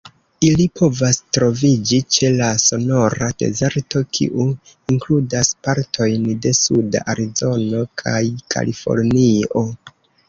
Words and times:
Ili 0.45 0.63
povas 0.77 1.17
troviĝi 1.37 1.99
ĉe 2.15 2.31
la 2.37 2.47
Sonora-Dezerto, 2.63 4.03
kiu 4.19 4.47
inkludas 4.95 5.53
partojn 5.69 6.25
de 6.47 6.55
suda 6.63 7.05
Arizono 7.15 7.85
kaj 8.05 8.19
Kalifornio. 8.57 9.67